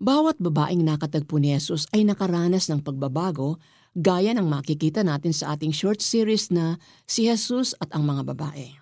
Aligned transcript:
Bawat 0.00 0.40
babaeng 0.40 0.80
nakatagpo 0.80 1.36
ni 1.36 1.52
Jesus 1.52 1.84
ay 1.92 2.08
nakaranas 2.08 2.72
ng 2.72 2.80
pagbabago 2.80 3.60
gaya 3.92 4.32
ng 4.32 4.48
makikita 4.48 5.04
natin 5.04 5.36
sa 5.36 5.52
ating 5.52 5.76
short 5.76 6.00
series 6.00 6.48
na 6.48 6.80
Si 7.04 7.28
Jesus 7.28 7.76
at 7.76 7.92
ang 7.92 8.08
mga 8.08 8.32
babae. 8.32 8.80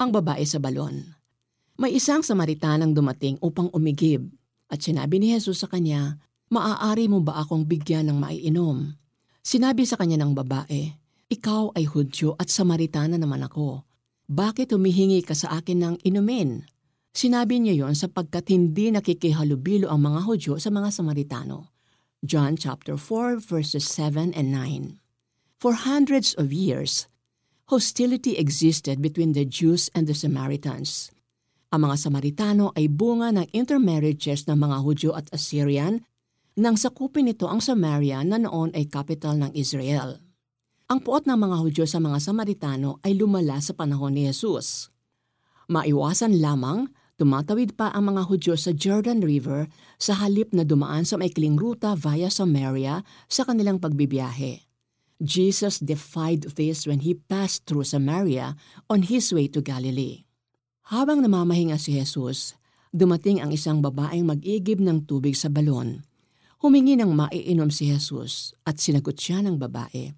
Ang 0.00 0.08
babae 0.08 0.40
sa 0.48 0.56
balon. 0.56 1.04
May 1.76 1.92
isang 2.00 2.24
Samaritanang 2.24 2.96
dumating 2.96 3.36
upang 3.44 3.68
umigib 3.76 4.24
at 4.72 4.80
sinabi 4.80 5.20
ni 5.20 5.36
Jesus 5.36 5.60
sa 5.60 5.68
kanya, 5.68 6.16
Maaari 6.48 7.12
mo 7.12 7.20
ba 7.20 7.44
akong 7.44 7.68
bigyan 7.68 8.08
ng 8.08 8.16
maiinom? 8.16 8.88
Sinabi 9.44 9.84
sa 9.84 10.00
kanya 10.00 10.24
ng 10.24 10.32
babae, 10.32 10.96
Ikaw 11.28 11.76
ay 11.76 11.84
Hudyo 11.84 12.40
at 12.40 12.48
Samaritana 12.48 13.20
naman 13.20 13.44
ako. 13.44 13.84
Bakit 14.32 14.72
humihingi 14.72 15.20
ka 15.28 15.36
sa 15.36 15.60
akin 15.60 15.78
ng 15.84 15.94
inumin? 16.08 16.64
Sinabi 17.14 17.62
niya 17.62 17.78
yon 17.78 17.94
sapagkat 17.94 18.50
hindi 18.50 18.90
nakikihalubilo 18.90 19.86
ang 19.86 20.02
mga 20.02 20.26
Hudyo 20.26 20.58
sa 20.58 20.74
mga 20.74 20.90
Samaritano. 20.90 21.70
John 22.26 22.58
chapter 22.58 22.98
4 22.98 23.38
verses 23.38 23.86
7 23.86 24.34
and 24.34 24.50
9. 24.50 24.98
For 25.62 25.78
hundreds 25.78 26.34
of 26.34 26.50
years, 26.50 27.06
hostility 27.70 28.34
existed 28.34 28.98
between 28.98 29.30
the 29.30 29.46
Jews 29.46 29.94
and 29.94 30.10
the 30.10 30.16
Samaritans. 30.18 31.14
Ang 31.70 31.86
mga 31.86 32.02
Samaritano 32.02 32.74
ay 32.74 32.90
bunga 32.90 33.30
ng 33.30 33.46
intermarriages 33.54 34.50
ng 34.50 34.58
mga 34.58 34.76
Hudyo 34.82 35.10
at 35.14 35.30
Assyrian 35.30 36.02
nang 36.58 36.74
sakupin 36.74 37.30
nito 37.30 37.46
ang 37.46 37.62
Samaria 37.62 38.26
na 38.26 38.42
noon 38.42 38.74
ay 38.74 38.90
capital 38.90 39.38
ng 39.38 39.54
Israel. 39.54 40.18
Ang 40.90 40.98
puot 40.98 41.30
ng 41.30 41.38
mga 41.38 41.56
Hudyo 41.62 41.86
sa 41.86 42.02
mga 42.02 42.18
Samaritano 42.18 42.98
ay 43.06 43.14
lumala 43.14 43.62
sa 43.62 43.70
panahon 43.70 44.18
ni 44.18 44.26
Jesus. 44.26 44.90
Maiwasan 45.70 46.42
lamang 46.42 46.90
Tumatawid 47.14 47.78
pa 47.78 47.94
ang 47.94 48.10
mga 48.10 48.26
Hudyo 48.26 48.58
sa 48.58 48.74
Jordan 48.74 49.22
River 49.22 49.70
sa 50.02 50.18
halip 50.18 50.50
na 50.50 50.66
dumaan 50.66 51.06
sa 51.06 51.14
maikling 51.14 51.54
ruta 51.54 51.94
via 51.94 52.26
Samaria 52.26 53.06
sa 53.30 53.46
kanilang 53.46 53.78
pagbibiyahe. 53.78 54.66
Jesus 55.22 55.78
defied 55.78 56.42
this 56.58 56.90
when 56.90 57.06
he 57.06 57.14
passed 57.14 57.70
through 57.70 57.86
Samaria 57.86 58.58
on 58.90 59.06
his 59.06 59.30
way 59.30 59.46
to 59.46 59.62
Galilee. 59.62 60.26
Habang 60.90 61.22
namamahinga 61.22 61.78
si 61.78 61.94
Jesus, 61.94 62.58
dumating 62.90 63.38
ang 63.38 63.54
isang 63.54 63.78
babaeng 63.78 64.26
mag-igib 64.26 64.82
ng 64.82 65.06
tubig 65.06 65.38
sa 65.38 65.46
balon. 65.46 66.02
Humingi 66.66 66.98
ng 66.98 67.14
maiinom 67.14 67.70
si 67.70 67.94
Jesus 67.94 68.58
at 68.66 68.82
sinagot 68.82 69.14
siya 69.14 69.38
ng 69.46 69.54
babae, 69.54 70.10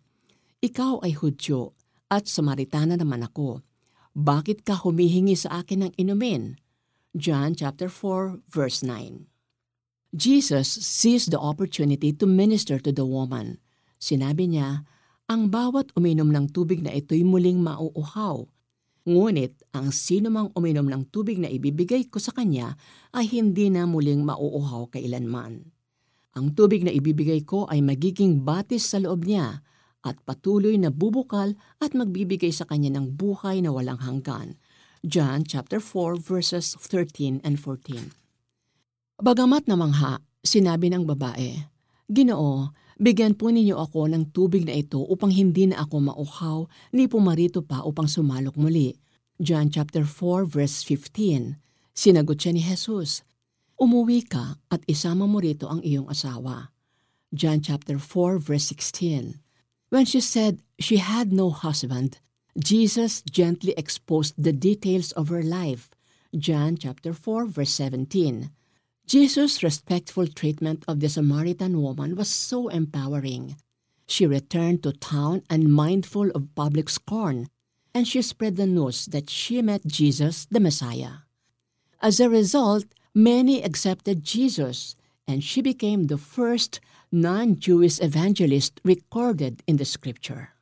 Ikaw 0.65 1.05
ay 1.05 1.13
Hudyo 1.13 1.77
at 2.09 2.25
Samaritana 2.25 2.97
naman 2.97 3.21
ako. 3.21 3.61
Bakit 4.17 4.65
ka 4.65 4.81
humihingi 4.81 5.37
sa 5.37 5.61
akin 5.61 5.87
ng 5.87 5.93
inumin? 6.01 6.57
John 7.17 7.57
chapter 7.57 7.89
4 7.89 8.45
verse 8.53 8.85
9. 8.85 9.25
Jesus 10.13 10.69
seized 10.69 11.33
the 11.33 11.41
opportunity 11.41 12.13
to 12.13 12.29
minister 12.29 12.77
to 12.77 12.93
the 12.93 13.09
woman. 13.09 13.57
Sinabi 13.97 14.53
niya, 14.53 14.85
ang 15.25 15.49
bawat 15.49 15.97
uminom 15.97 16.29
ng 16.29 16.53
tubig 16.53 16.85
na 16.85 16.93
ito'y 16.93 17.25
muling 17.25 17.65
mauuhaw. 17.65 18.45
Ngunit 19.09 19.65
ang 19.73 19.97
sino 19.97 20.29
mang 20.29 20.53
uminom 20.53 20.85
ng 20.87 21.09
tubig 21.09 21.41
na 21.41 21.49
ibibigay 21.49 22.05
ko 22.13 22.21
sa 22.21 22.37
kanya 22.37 22.77
ay 23.17 23.25
hindi 23.33 23.73
na 23.73 23.89
muling 23.89 24.21
mauuhaw 24.21 24.93
kailanman. 24.93 25.73
Ang 26.37 26.47
tubig 26.53 26.85
na 26.85 26.93
ibibigay 26.93 27.49
ko 27.49 27.65
ay 27.65 27.81
magiging 27.81 28.45
batis 28.45 28.93
sa 28.93 29.01
loob 29.01 29.25
niya 29.25 29.65
at 30.05 30.21
patuloy 30.23 30.77
na 30.77 30.93
bubukal 30.93 31.57
at 31.81 31.97
magbibigay 31.97 32.53
sa 32.53 32.69
kanya 32.69 32.93
ng 32.93 33.17
buhay 33.17 33.65
na 33.65 33.73
walang 33.73 33.99
hanggan 33.99 34.61
John 35.05 35.45
chapter 35.45 35.83
4 35.83 36.17
verses 36.17 36.79
13 36.79 37.45
and 37.45 37.61
14. 37.61 38.13
Bagamat 39.21 39.69
namangha, 39.69 40.21
sinabi 40.45 40.93
ng 40.93 41.05
babae, 41.05 41.69
Ginoo, 42.07 42.71
bigyan 42.97 43.35
po 43.35 43.51
ninyo 43.51 43.77
ako 43.77 44.09
ng 44.09 44.31
tubig 44.31 44.65
na 44.65 44.77
ito 44.77 45.03
upang 45.03 45.35
hindi 45.35 45.69
na 45.69 45.83
ako 45.83 45.97
mauhaw 46.13 46.59
ni 46.95 47.11
pumarito 47.11 47.61
pa 47.61 47.83
upang 47.83 48.07
sumalok 48.07 48.55
muli. 48.57 48.95
John 49.37 49.69
chapter 49.69 50.07
4 50.07 50.49
verse 50.49 50.81
15. 50.85 51.59
Sinagot 51.97 52.39
siya 52.41 52.53
ni 52.57 52.63
Jesus, 52.63 53.27
Umuwi 53.77 54.25
ka 54.25 54.57
at 54.73 54.81
isama 54.89 55.29
mo 55.29 55.37
rito 55.37 55.69
ang 55.69 55.85
iyong 55.85 56.09
asawa. 56.09 56.73
John 57.37 57.61
chapter 57.61 58.01
4 58.01 58.41
verse 58.41 58.73
16. 58.73 59.37
When 59.93 60.09
she 60.09 60.25
said 60.25 60.65
she 60.81 60.97
had 60.97 61.29
no 61.29 61.53
husband, 61.53 62.17
Jesus 62.59 63.23
gently 63.23 63.75
exposed 63.77 64.35
the 64.39 64.53
details 64.53 65.13
of 65.13 65.29
her 65.29 65.43
life. 65.43 65.91
John 66.37 66.77
chapter 66.77 67.13
4 67.13 67.47
verse 67.47 67.71
17. 67.71 68.51
Jesus' 69.07 69.63
respectful 69.63 70.27
treatment 70.27 70.85
of 70.89 71.01
the 71.01 71.09
Samaritan 71.09 71.81
woman 71.81 72.17
was 72.17 72.29
so 72.29 72.69
empowering. 72.69 73.57
She 74.09 74.27
returned 74.27 74.83
to 74.83 74.93
town 74.93 75.43
unmindful 75.51 76.31
of 76.31 76.55
public 76.55 76.89
scorn, 76.89 77.49
and 77.95 78.09
she 78.09 78.23
spread 78.23 78.57
the 78.57 78.67
news 78.67 79.07
that 79.07 79.31
she 79.31 79.63
met 79.63 79.87
Jesus, 79.87 80.47
the 80.51 80.61
Messiah. 80.61 81.27
As 82.01 82.21
a 82.21 82.31
result, 82.31 82.87
many 83.15 83.63
accepted 83.63 84.25
Jesus, 84.25 84.97
and 85.29 85.45
she 85.45 85.61
became 85.61 86.05
the 86.05 86.19
first 86.19 86.81
non-Jewish 87.13 88.01
evangelist 88.01 88.81
recorded 88.85 89.63
in 89.67 89.77
the 89.77 89.85
scripture. 89.85 90.56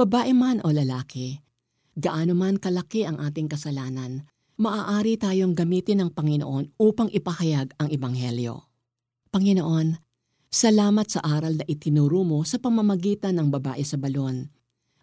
Babae 0.00 0.32
man 0.32 0.64
o 0.64 0.72
lalaki, 0.72 1.36
gaano 1.92 2.32
man 2.32 2.56
kalaki 2.56 3.04
ang 3.04 3.20
ating 3.20 3.52
kasalanan, 3.52 4.24
maaari 4.56 5.20
tayong 5.20 5.52
gamitin 5.52 6.00
ng 6.00 6.16
Panginoon 6.16 6.72
upang 6.80 7.12
ipahayag 7.12 7.76
ang 7.76 7.92
Ebanghelyo. 7.92 8.64
Panginoon, 9.28 10.00
salamat 10.48 11.04
sa 11.04 11.20
aral 11.20 11.60
na 11.60 11.68
itinuro 11.68 12.24
mo 12.24 12.40
sa 12.48 12.56
pamamagitan 12.56 13.36
ng 13.36 13.52
babae 13.52 13.84
sa 13.84 14.00
balon. 14.00 14.48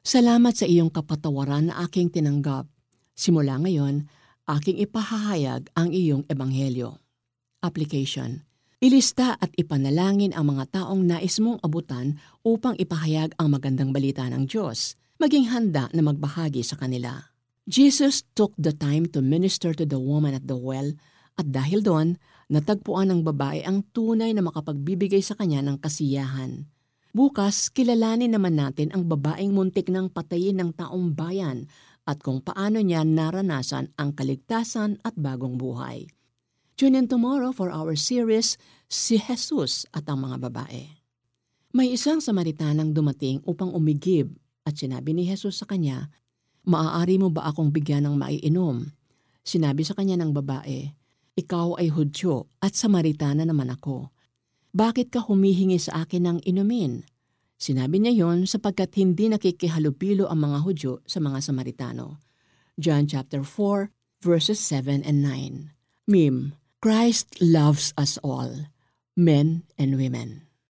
Salamat 0.01 0.57
sa 0.57 0.65
iyong 0.65 0.89
kapatawaran 0.89 1.69
na 1.69 1.77
aking 1.85 2.09
tinanggap. 2.09 2.65
Simula 3.13 3.61
ngayon, 3.61 4.01
aking 4.49 4.81
ipahahayag 4.81 5.69
ang 5.77 5.93
iyong 5.93 6.25
Ebanghelyo. 6.25 6.97
Application 7.61 8.41
Ilista 8.77 9.33
at 9.41 9.49
ipanalangin 9.57 10.37
ang 10.37 10.53
mga 10.53 10.69
taong 10.69 11.01
nais 11.01 11.41
mong 11.41 11.57
abutan 11.65 12.21
upang 12.45 12.77
ipahayag 12.77 13.33
ang 13.41 13.49
magandang 13.49 13.89
balita 13.89 14.21
ng 14.29 14.45
Diyos, 14.45 14.93
maging 15.17 15.49
handa 15.49 15.89
na 15.97 16.05
magbahagi 16.05 16.61
sa 16.61 16.77
kanila. 16.77 17.33
Jesus 17.65 18.21
took 18.37 18.53
the 18.53 18.69
time 18.69 19.09
to 19.09 19.25
minister 19.25 19.73
to 19.73 19.81
the 19.81 19.97
woman 19.97 20.37
at 20.37 20.45
the 20.45 20.53
well 20.53 20.93
at 21.41 21.49
dahil 21.49 21.81
doon, 21.81 22.21
natagpuan 22.53 23.09
ng 23.09 23.25
babae 23.25 23.65
ang 23.65 23.81
tunay 23.97 24.29
na 24.37 24.45
makapagbibigay 24.45 25.25
sa 25.25 25.33
kanya 25.33 25.65
ng 25.65 25.81
kasiyahan. 25.81 26.69
Bukas, 27.17 27.73
kilalanin 27.73 28.29
naman 28.29 28.61
natin 28.61 28.93
ang 28.93 29.09
babaeng 29.09 29.57
muntik 29.57 29.89
ng 29.89 30.13
patayin 30.13 30.61
ng 30.61 30.77
taong 30.77 31.17
bayan 31.17 31.65
at 32.05 32.21
kung 32.21 32.45
paano 32.45 32.77
niya 32.85 33.01
naranasan 33.01 33.89
ang 33.97 34.13
kaligtasan 34.13 35.01
at 35.01 35.17
bagong 35.17 35.57
buhay. 35.57 36.05
Tune 36.77 36.93
in 36.93 37.09
tomorrow 37.09 37.49
for 37.49 37.73
our 37.73 37.97
series, 37.97 38.53
Si 38.85 39.17
Jesus 39.17 39.89
at 39.97 40.05
ang 40.05 40.29
mga 40.29 40.45
babae. 40.45 40.93
May 41.73 41.89
isang 41.89 42.21
Samaritanang 42.21 42.93
dumating 42.93 43.41
upang 43.49 43.73
umigib 43.73 44.37
at 44.61 44.77
sinabi 44.77 45.17
ni 45.17 45.25
Jesus 45.25 45.57
sa 45.57 45.65
kanya, 45.65 46.13
Maaari 46.69 47.17
mo 47.17 47.33
ba 47.33 47.49
akong 47.49 47.73
bigyan 47.73 48.05
ng 48.05 48.15
maiinom? 48.21 48.93
Sinabi 49.41 49.81
sa 49.89 49.97
kanya 49.97 50.21
ng 50.21 50.37
babae, 50.37 50.93
Ikaw 51.33 51.81
ay 51.81 51.89
Hudyo 51.89 52.45
at 52.61 52.77
Samaritana 52.77 53.41
naman 53.41 53.73
ako. 53.73 54.13
Bakit 54.69 55.09
ka 55.09 55.25
humihingi 55.25 55.81
sa 55.81 56.05
akin 56.05 56.29
ng 56.29 56.37
inumin? 56.45 57.01
Sinabi 57.57 58.05
niya 58.05 58.21
yon 58.21 58.45
sapagkat 58.45 58.93
hindi 59.01 59.33
nakikihalupilo 59.33 60.29
ang 60.29 60.45
mga 60.45 60.61
Hudyo 60.61 61.01
sa 61.09 61.17
mga 61.17 61.41
Samaritano. 61.41 62.21
John 62.77 63.09
chapter 63.09 63.41
4 63.41 63.89
verses 64.21 64.61
7 64.61 65.01
and 65.01 65.25
9. 65.25 65.73
Mim, 66.05 66.53
Christ 66.81 67.41
loves 67.41 67.93
us 67.97 68.17
all, 68.23 68.67
men 69.15 69.63
and 69.77 69.97
women. 69.97 70.46